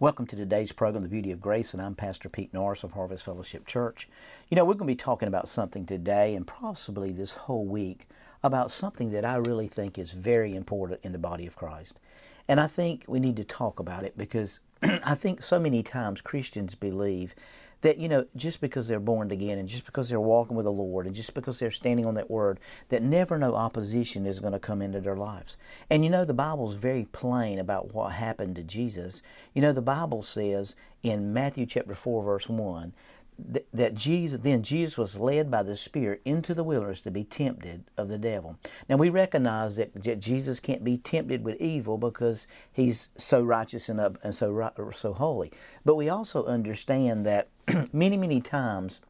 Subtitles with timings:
[0.00, 3.24] Welcome to today's program, The Beauty of Grace, and I'm Pastor Pete Norris of Harvest
[3.24, 4.08] Fellowship Church.
[4.48, 8.06] You know, we're going to be talking about something today and possibly this whole week
[8.44, 11.98] about something that I really think is very important in the body of Christ.
[12.46, 16.20] And I think we need to talk about it because I think so many times
[16.20, 17.34] Christians believe
[17.82, 20.72] that you know just because they're born again and just because they're walking with the
[20.72, 22.58] lord and just because they're standing on that word
[22.88, 25.56] that never no opposition is going to come into their lives.
[25.90, 29.22] And you know the bible's very plain about what happened to jesus.
[29.54, 32.92] You know the bible says in matthew chapter 4 verse 1
[33.38, 37.84] that Jesus then Jesus was led by the Spirit into the wilderness to be tempted
[37.96, 38.58] of the devil.
[38.88, 44.00] Now we recognize that, Jesus can't be tempted with evil because he's so righteous and,
[44.22, 45.52] and so so holy.
[45.84, 47.48] But we also understand that
[47.92, 49.00] many, many times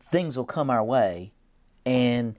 [0.00, 1.32] things will come our way
[1.84, 2.36] and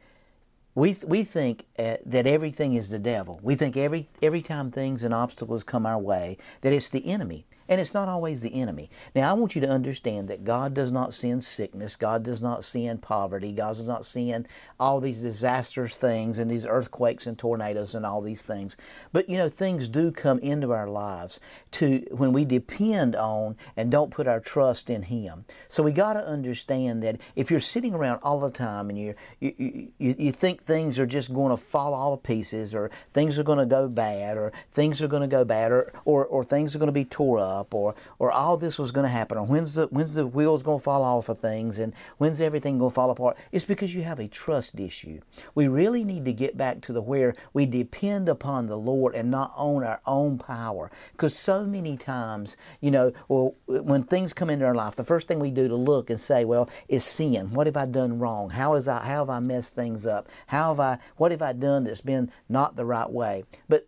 [0.75, 3.39] we, we think uh, that everything is the devil.
[3.43, 7.45] We think every, every time things and obstacles come our way that it's the enemy.
[7.67, 8.89] And it's not always the enemy.
[9.15, 11.95] Now, I want you to understand that God does not send sickness.
[11.95, 13.51] God does not send poverty.
[13.51, 14.47] God does not send
[14.79, 18.75] all these disastrous things and these earthquakes and tornadoes and all these things.
[19.11, 21.39] But, you know, things do come into our lives
[21.71, 25.45] to when we depend on and don't put our trust in Him.
[25.67, 29.15] So we got to understand that if you're sitting around all the time and you
[29.39, 29.53] you,
[29.97, 33.43] you, you think things are just going to fall all to pieces or things are
[33.43, 36.75] going to go bad or things are going to go bad or, or, or things
[36.75, 39.37] are going to be tore up, up or or all this was going to happen
[39.37, 42.77] or when's the when's the wheels going to fall off of things and when's everything
[42.77, 43.37] going to fall apart?
[43.51, 45.21] It's because you have a trust issue.
[45.55, 49.29] We really need to get back to the where we depend upon the lord and
[49.29, 50.91] not on our own power.
[51.11, 55.27] Because so many times you know well when things come into our life the first
[55.27, 57.51] thing we do to look and say well is sin.
[57.51, 58.49] What have i done wrong?
[58.51, 60.27] How is i how have i messed things up?
[60.47, 63.43] How have i what have i done that's been not the right way?
[63.69, 63.87] But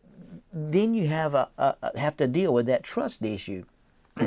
[0.56, 3.66] then you have a, a, have to deal with that trust issue.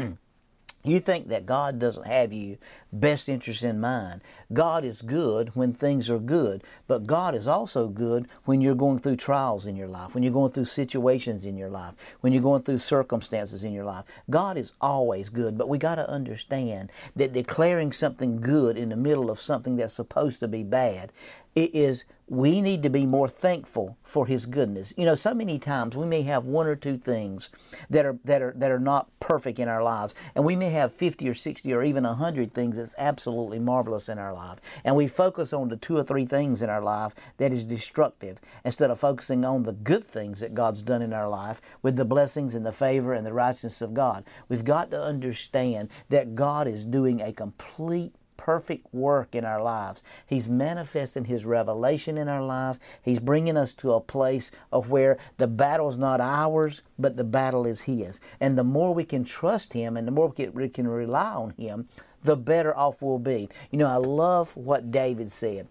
[0.85, 2.59] you think that God doesn't have you
[2.93, 4.21] best interest in mind.
[4.53, 8.99] God is good when things are good, but God is also good when you're going
[8.99, 12.43] through trials in your life, when you're going through situations in your life, when you're
[12.43, 14.05] going through circumstances in your life.
[14.29, 18.97] God is always good, but we got to understand that declaring something good in the
[18.97, 21.11] middle of something that's supposed to be bad
[21.59, 24.93] it is we need to be more thankful for his goodness.
[24.97, 27.49] You know, so many times we may have one or two things
[27.89, 30.93] that are that are that are not perfect in our lives, and we may have
[30.93, 34.59] 50 or 60 or even 100 things that's absolutely marvelous in our life.
[34.85, 38.41] And we focus on the two or three things in our life that is destructive
[38.65, 42.05] instead of focusing on the good things that God's done in our life with the
[42.05, 44.25] blessings and the favor and the righteousness of God.
[44.49, 50.03] We've got to understand that God is doing a complete perfect work in our lives.
[50.27, 52.79] He's manifesting His revelation in our lives.
[53.03, 57.25] He's bringing us to a place of where the battle is not ours, but the
[57.25, 58.19] battle is His.
[58.41, 61.89] And the more we can trust Him and the more we can rely on Him,
[62.23, 63.49] the better off we'll be.
[63.71, 65.69] You know, I love what David said.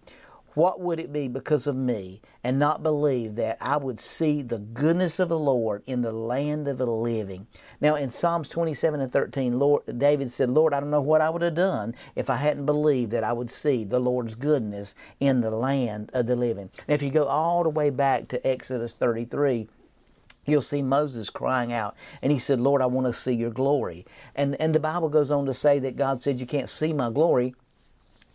[0.58, 4.58] What would it be because of me and not believe that I would see the
[4.58, 7.46] goodness of the Lord in the land of the living?
[7.80, 11.30] Now, in Psalms 27 and 13, Lord, David said, Lord, I don't know what I
[11.30, 15.42] would have done if I hadn't believed that I would see the Lord's goodness in
[15.42, 16.70] the land of the living.
[16.88, 19.68] Now, if you go all the way back to Exodus 33,
[20.44, 24.04] you'll see Moses crying out and he said, Lord, I want to see your glory.
[24.34, 27.10] And, and the Bible goes on to say that God said, You can't see my
[27.10, 27.54] glory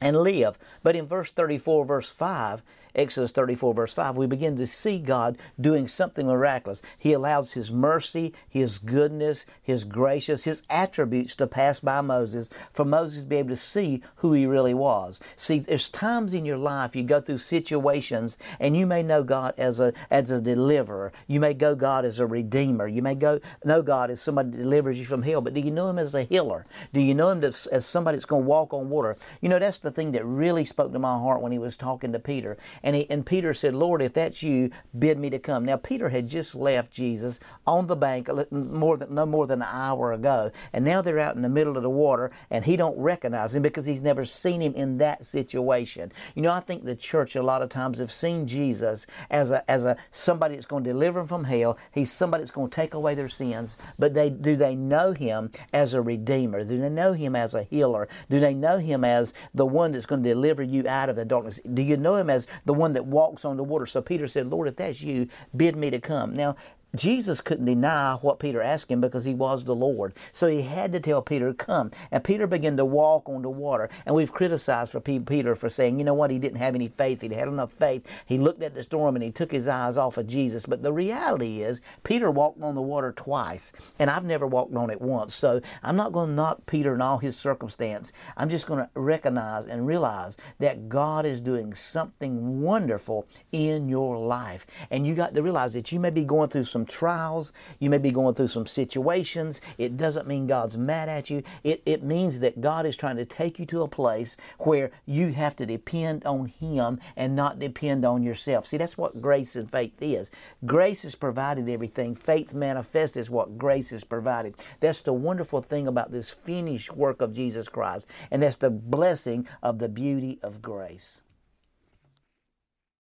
[0.03, 0.59] and live.
[0.83, 2.61] But in verse 34, verse 5,
[2.95, 6.81] Exodus 34, verse 5, we begin to see God doing something miraculous.
[6.99, 12.85] He allows His mercy, His goodness, His gracious, His attributes to pass by Moses for
[12.85, 15.19] Moses to be able to see who he really was.
[15.35, 19.53] See, there's times in your life you go through situations and you may know God
[19.57, 21.11] as a, as a deliverer.
[21.27, 22.87] You may go God as a redeemer.
[22.87, 25.41] You may go know God as somebody that delivers you from hell.
[25.41, 26.65] But do you know Him as a healer?
[26.93, 29.15] Do you know Him as, as somebody that's going to walk on water?
[29.41, 32.11] You know, that's the thing that really spoke to my heart when He was talking
[32.13, 32.57] to Peter.
[32.83, 35.65] And, he, and Peter said, Lord, if that's you, bid me to come.
[35.65, 39.61] Now, Peter had just left Jesus on the bank uh, more than, no more than
[39.61, 40.51] an hour ago.
[40.73, 43.63] And now they're out in the middle of the water and he don't recognize him
[43.63, 46.11] because he's never seen him in that situation.
[46.35, 49.69] You know, I think the church a lot of times have seen Jesus as a,
[49.69, 51.77] as a somebody that's going to deliver them from hell.
[51.91, 53.77] He's somebody that's going to take away their sins.
[53.97, 56.63] But they, do they know him as a redeemer?
[56.63, 58.07] Do they know him as a healer?
[58.29, 61.25] Do they know him as the one that's going to deliver you out of the
[61.25, 61.59] darkness?
[61.73, 63.85] Do you know him as the one that walks on the water.
[63.85, 66.35] So Peter said, Lord, if that's you, bid me to come.
[66.35, 66.55] Now,
[66.95, 70.13] Jesus couldn't deny what Peter asked him because he was the Lord.
[70.31, 71.89] So he had to tell Peter come.
[72.11, 73.89] And Peter began to walk on the water.
[74.05, 77.21] And we've criticized for Peter for saying, you know what, he didn't have any faith.
[77.21, 78.05] He had enough faith.
[78.27, 80.67] He looked at the storm and he took his eyes off of Jesus.
[80.67, 83.71] But the reality is, Peter walked on the water twice.
[83.97, 85.33] And I've never walked on it once.
[85.33, 88.13] So I'm not going to knock Peter and all his circumstance.
[88.37, 94.17] I'm just going to recognize and realize that God is doing something wonderful in your
[94.19, 94.67] life.
[94.91, 97.97] And you got to realize that you may be going through some trials, you may
[97.97, 99.61] be going through some situations.
[99.77, 101.43] It doesn't mean God's mad at you.
[101.63, 105.31] It, it means that God is trying to take you to a place where you
[105.33, 108.67] have to depend on Him and not depend on yourself.
[108.67, 110.29] See, that's what grace and faith is.
[110.65, 114.55] Grace has provided everything, faith manifests is what grace has provided.
[114.79, 119.47] That's the wonderful thing about this finished work of Jesus Christ, and that's the blessing
[119.61, 121.22] of the beauty of grace.